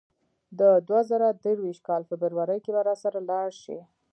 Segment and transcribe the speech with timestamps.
[0.59, 3.79] د دوه زره درویشت کال فبرورۍ کې به راسره لاړ شې.